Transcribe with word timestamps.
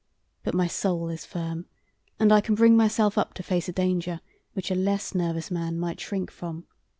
But 0.41 0.55
my 0.55 0.65
soul 0.65 1.09
is 1.09 1.27
firm, 1.27 1.67
and 2.19 2.33
I 2.33 2.41
can 2.41 2.55
bring 2.55 2.75
myself 2.75 3.19
up 3.19 3.35
to 3.35 3.43
face 3.43 3.69
a 3.69 3.71
danger 3.71 4.19
which 4.53 4.71
a 4.71 4.73
less 4.75 5.13
nervous 5.13 5.51
man 5.51 5.77
might 5.77 5.99
shrink 5.99 6.31
from. 6.31 6.65